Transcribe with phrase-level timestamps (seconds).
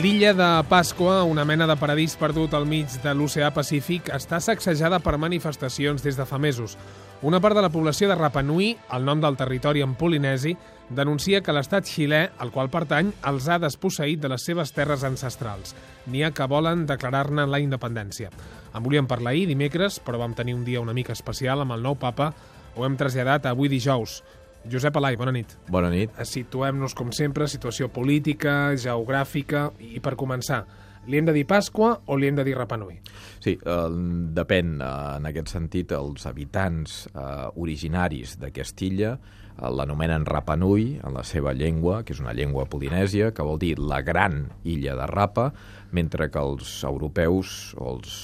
[0.00, 4.96] L'illa de Pasqua, una mena de paradís perdut al mig de l'oceà Pacífic, està sacsejada
[5.04, 6.78] per manifestacions des de fa mesos.
[7.20, 10.54] Una part de la població de Rapa Nui, el nom del territori en polinesi,
[10.88, 15.74] denuncia que l'estat xilè, al qual pertany, els ha desposseït de les seves terres ancestrals.
[16.06, 18.32] N'hi ha que volen declarar-ne la independència.
[18.72, 21.84] En volíem parlar ahir, dimecres, però vam tenir un dia una mica especial amb el
[21.84, 22.32] nou papa.
[22.72, 24.22] Ho hem traslladat avui dijous.
[24.68, 25.54] Josep Alai, bona nit.
[25.72, 26.12] Bona nit.
[26.28, 30.64] Situem-nos, com sempre, situació política, geogràfica, i per començar,
[31.08, 32.98] li hem de dir Pasqua o li hem de dir Rapanui?
[33.40, 33.90] Sí, eh,
[34.36, 34.78] depèn.
[34.80, 41.54] En aquest sentit, els habitants eh, originaris d'aquesta illa eh, l'anomenen Rapanui, en la seva
[41.56, 45.50] llengua, que és una llengua polinèsia, que vol dir la gran illa de Rapa,
[45.90, 48.14] mentre que els europeus, o els,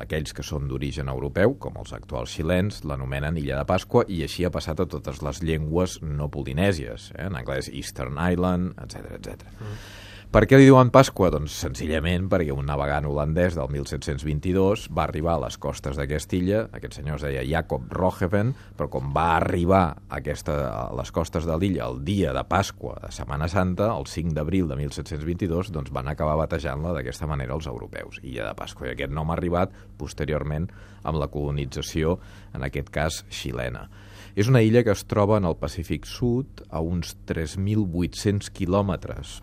[0.00, 4.46] aquells que són d'origen europeu, com els actuals xilens, l'anomenen Illa de Pasqua, i així
[4.46, 7.26] ha passat a totes les llengües no polinèsies, eh?
[7.28, 9.48] en anglès Eastern Island, etc etc.
[9.60, 9.78] Mm.
[10.26, 11.28] Per què li diuen Pasqua?
[11.30, 16.64] Doncs senzillament perquè un navegant holandès del 1722 va arribar a les costes d'aquesta illa,
[16.74, 21.46] aquest senyor es deia Jacob Rogeven, però com va arribar a, aquesta, a les costes
[21.46, 25.94] de l'illa el dia de Pasqua de Setmana Santa, el 5 d'abril de 1722, doncs
[25.94, 28.90] van acabar batejant-la d'aquesta manera els europeus, Illa de Pasqua.
[28.90, 30.66] I aquest nom ha arribat posteriorment
[31.06, 32.18] amb la colonització,
[32.50, 33.86] en aquest cas xilena.
[34.34, 39.38] És una illa que es troba en el Pacífic Sud a uns 3.800 quilòmetres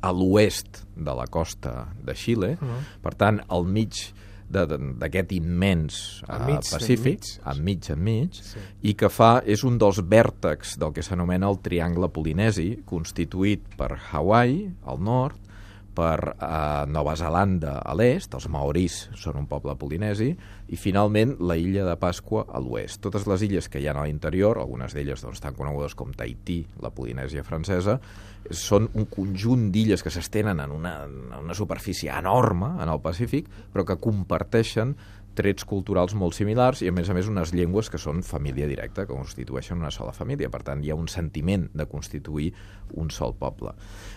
[0.00, 2.82] a l'oest de la costa de Xile, uh -huh.
[3.02, 4.12] per tant, al mig
[4.48, 8.58] d'aquest immens uh, Pacífic, enmig, enmig, sí.
[8.82, 13.98] i que fa, és un dels vèrtex del que s'anomena el Triangle Polinesi, constituït per
[14.12, 15.36] Hawaii, al nord,
[15.96, 20.28] per uh, Nova Zelanda a l'est, els maoris són un poble polinesi,
[20.68, 23.00] i finalment la illa de Pasqua a l'oest.
[23.04, 26.60] Totes les illes que hi ha a l'interior, algunes d'elles doncs, tan conegudes com Tahití,
[26.84, 27.98] la Polinèsia francesa,
[28.50, 33.48] són un conjunt d'illes que s'estenen en una, en una superfície enorme en el Pacífic,
[33.72, 34.94] però que comparteixen
[35.36, 39.04] trets culturals molt similars i, a més a més, unes llengües que són família directa,
[39.04, 40.50] que constitueixen una sola família.
[40.52, 42.52] Per tant, hi ha un sentiment de constituir
[42.96, 43.72] un sol poble.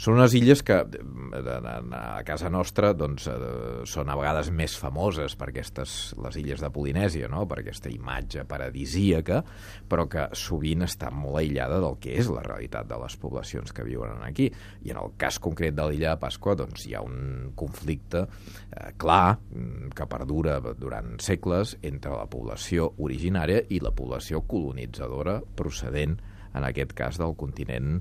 [0.00, 5.50] Són unes illes que, a casa nostra, doncs, eh, són a vegades més famoses per
[5.50, 7.44] aquestes, les illes de Polinèsia, no?
[7.50, 9.42] per aquesta imatge paradisíaca,
[9.88, 13.86] però que sovint està molt aïllada del que és la realitat de les poblacions que
[13.86, 14.48] viuen aquí.
[14.86, 18.92] I en el cas concret de l'illa de Pasqua, doncs, hi ha un conflicte eh,
[19.00, 25.40] clar mm, que perdura durant durant segles entre la població originària i la població colonitzadora
[25.56, 26.18] procedent,
[26.54, 28.00] en aquest cas, del continent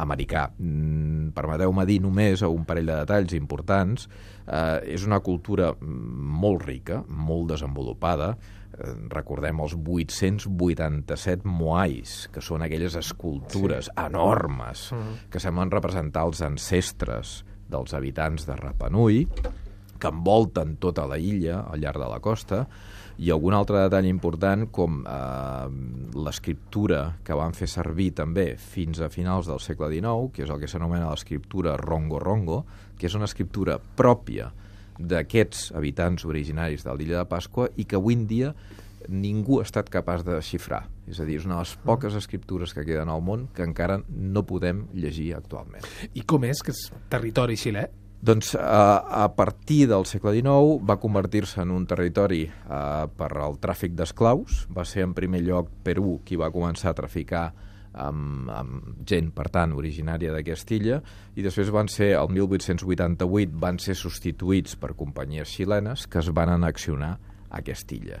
[0.00, 0.50] americà.
[0.58, 4.08] Mm, Permeteu-me dir només un parell de detalls importants.
[4.46, 8.36] Eh, és una cultura molt rica, molt desenvolupada.
[8.72, 13.92] Eh, recordem els 887 moais, que són aquelles escultures sí.
[13.96, 15.28] enormes -huh.
[15.30, 19.28] que semblen representar els ancestres dels habitants de Rapanui,
[20.00, 22.64] que envolten tota la illa al llarg de la costa,
[23.20, 25.66] i algun altre detall important com eh,
[26.24, 30.62] l'escriptura que van fer servir també fins a finals del segle XIX, que és el
[30.62, 32.62] que s'anomena l'escriptura rongo-rongo,
[32.96, 34.48] que és una escriptura pròpia
[35.00, 38.54] d'aquests habitants originaris de l'illa de Pasqua i que avui en dia
[39.08, 40.86] ningú ha estat capaç de xifrar.
[41.08, 44.00] És a dir, és una de les poques escriptures que queden al món que encara
[44.08, 45.84] no podem llegir actualment.
[46.14, 47.88] I com és que és territori xilè?
[48.20, 53.56] Doncs a, a partir del segle XIX va convertir-se en un territori eh, per al
[53.62, 54.66] tràfic d'esclaus.
[54.76, 57.46] Va ser en primer lloc Perú qui va començar a traficar
[57.92, 61.00] amb, amb gent, per tant, originària d'aquesta illa,
[61.34, 66.52] i després van ser, el 1888, van ser substituïts per companyies xilenes que es van
[66.52, 68.20] anaccionar a aquesta illa.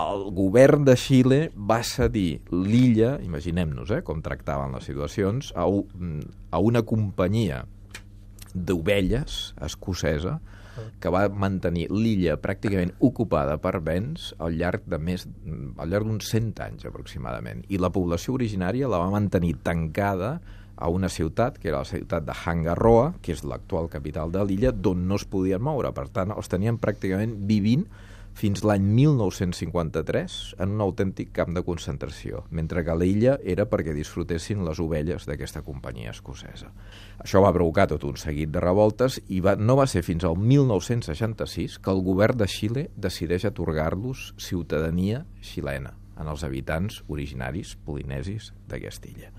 [0.00, 6.22] El govern de Xile va cedir l'illa, imaginem-nos eh, com tractaven les situacions, a, un,
[6.54, 7.64] a una companyia
[8.54, 10.38] d'ovelles escocesa
[11.02, 16.30] que va mantenir l'illa pràcticament ocupada per vents al llarg de més al llarg d'uns
[16.30, 20.38] 100 anys aproximadament i la població originària la va mantenir tancada
[20.80, 24.72] a una ciutat, que era la ciutat de Hangaroa, que és l'actual capital de l'illa,
[24.72, 25.90] d'on no es podien moure.
[25.92, 27.84] Per tant, els tenien pràcticament vivint
[28.40, 34.62] fins l'any 1953 en un autèntic camp de concentració, mentre que l'illa era perquè disfrutessin
[34.64, 36.70] les ovelles d'aquesta companyia escocesa.
[37.20, 40.38] Això va provocar tot un seguit de revoltes i va, no va ser fins al
[40.40, 48.54] 1966 que el govern de Xile decideix atorgar-los ciutadania xilena en els habitants originaris polinesis
[48.68, 49.30] d'aquesta illa.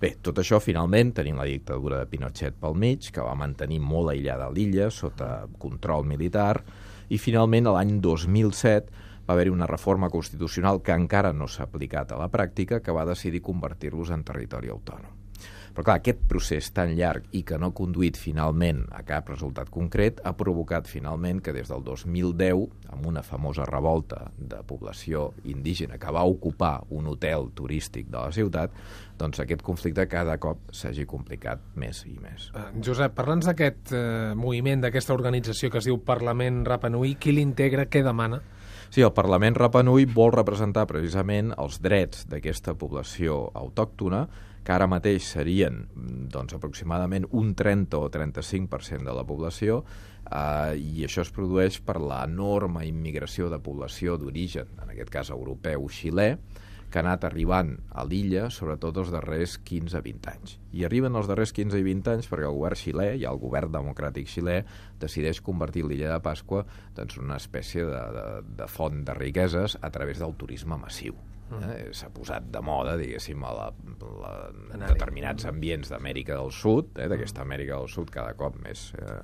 [0.00, 4.12] Bé, tot això, finalment, tenim la dictadura de Pinochet pel mig, que va mantenir molt
[4.12, 6.60] aïllada l'illa sota control militar,
[7.08, 12.18] i finalment l'any 2007 va haver-hi una reforma constitucional que encara no s'ha aplicat a
[12.20, 15.25] la pràctica que va decidir convertir-los en territori autònom.
[15.76, 19.68] Però clar, aquest procés tan llarg i que no ha conduït finalment a cap resultat
[19.68, 22.62] concret ha provocat finalment que des del 2010,
[22.94, 28.32] amb una famosa revolta de població indígena que va ocupar un hotel turístic de la
[28.32, 28.72] ciutat,
[29.20, 32.48] doncs aquest conflicte cada cop s'hagi complicat més i més.
[32.56, 37.36] Uh, Josep, parla'ns d'aquest uh, moviment, d'aquesta organització que es diu Parlament Rapa Nui, qui
[37.36, 38.40] l'integra, què demana?
[38.90, 44.26] Sí, el Parlament Rapa Nui vol representar precisament els drets d'aquesta població autòctona
[44.66, 45.84] que ara mateix serien
[46.32, 49.82] doncs, aproximadament un 30 o 35% de la població,
[50.26, 55.86] eh, i això es produeix per l'enorme immigració de població d'origen, en aquest cas europeu
[55.86, 56.32] xilè,
[56.90, 60.56] que ha anat arribant a l'illa, sobretot els darrers 15-20 anys.
[60.76, 63.72] I arriben els darrers 15 i 20 anys perquè el govern xilè i el govern
[63.74, 64.60] democràtic xilè
[65.02, 66.64] decideix convertir l'illa de Pasqua
[66.96, 68.26] doncs, en una espècie de, de,
[68.62, 71.16] de font de riqueses a través del turisme massiu.
[71.50, 71.62] Mm.
[71.62, 71.82] Eh?
[71.94, 73.66] S'ha posat de moda, diguéssim, a la,
[74.22, 74.32] la,
[74.86, 77.10] determinats ambients d'Amèrica del Sud, eh?
[77.12, 78.88] d'aquesta Amèrica del Sud cada cop més...
[78.98, 79.20] Eh,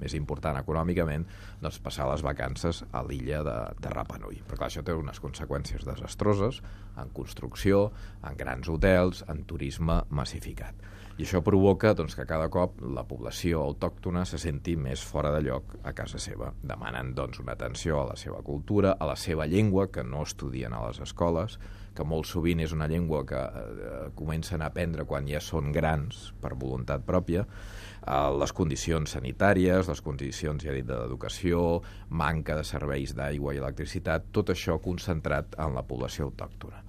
[0.00, 1.26] més important econòmicament,
[1.62, 4.40] doncs passar les vacances a l'illa de, de Rapa Nui.
[4.46, 6.62] Però clar, això té unes conseqüències desastroses
[7.00, 7.90] en construcció,
[8.26, 10.74] en grans hotels, en turisme massificat.
[11.20, 15.42] I això provoca doncs, que cada cop la població autòctona se senti més fora de
[15.44, 19.44] lloc a casa seva, demanant doncs, una atenció a la seva cultura, a la seva
[19.46, 21.58] llengua, que no estudien a les escoles,
[21.92, 26.30] que molt sovint és una llengua que eh, comencen a aprendre quan ja són grans,
[26.40, 33.12] per voluntat pròpia, eh, les condicions sanitàries, les condicions, ja dit, d'educació, manca de serveis
[33.18, 36.80] d'aigua i electricitat, tot això concentrat en la població autòctona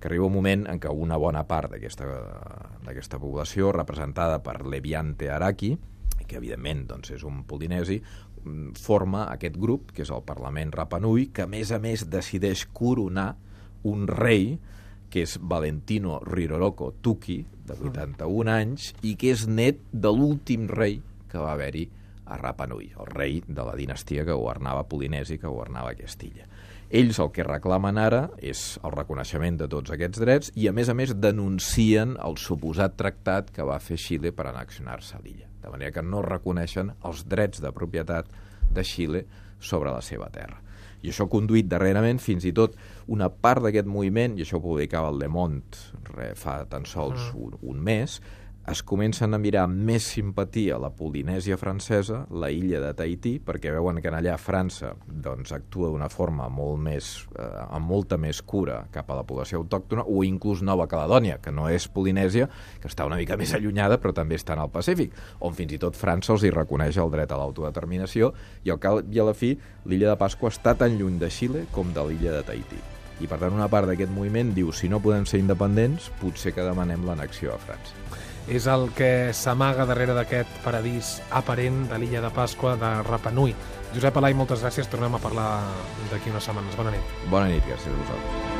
[0.00, 5.76] que arriba un moment en què una bona part d'aquesta població, representada per Leviante Araki,
[6.26, 8.00] que evidentment doncs, és un polinesi,
[8.44, 12.66] mm, forma aquest grup, que és el Parlament Rapanui, que a més a més decideix
[12.72, 13.36] coronar
[13.84, 14.58] un rei
[15.10, 21.00] que és Valentino Riroroko Tuki, de 81 anys, i que és net de l'últim rei
[21.30, 21.88] que va haver-hi
[22.26, 26.46] a Rapa Nui, el rei de la dinastia que governava Polinesi, que governava aquesta illa.
[26.90, 30.86] Ells el que reclamen ara és el reconeixement de tots aquests drets i, a més
[30.88, 35.50] a més, denuncien el suposat tractat que va fer Xile per annexionar-se a l'illa.
[35.62, 38.30] De manera que no reconeixen els drets de propietat
[38.70, 39.24] de Xile
[39.58, 40.60] sobre la seva terra.
[41.02, 42.76] I això ha conduït darrerament fins i tot
[43.12, 47.34] una part d'aquest moviment, i això ho publicava el Le Monde fa tan sols ah.
[47.34, 48.20] un, un mes,
[48.66, 53.70] es comencen a mirar amb més simpatia la Polinèsia francesa, la illa de Tahití, perquè
[53.70, 58.42] veuen que en allà França doncs, actua d'una forma molt més, eh, amb molta més
[58.42, 62.48] cura cap a la població autòctona, o inclús Nova Caledònia, que no és Polinèsia,
[62.82, 65.78] que està una mica més allunyada, però també està en el Pacífic, on fins i
[65.78, 68.32] tot França els hi reconeix el dret a l'autodeterminació,
[68.64, 69.54] i al cap i a la fi,
[69.86, 72.82] l'illa de Pasqua està tan lluny de Xile com de l'illa de Tahití.
[73.22, 76.66] I per tant una part d'aquest moviment diu si no podem ser independents, potser que
[76.66, 82.30] demanem l'annexió a França és el que s'amaga darrere d'aquest paradís aparent de l'illa de
[82.34, 83.54] Pasqua de Rapa Nui.
[83.94, 84.90] Josep Alai, moltes gràcies.
[84.90, 85.48] Tornem a parlar
[86.12, 86.76] d'aquí unes setmanes.
[86.78, 87.16] Bona nit.
[87.30, 88.55] Bona nit, gràcies a vosaltres.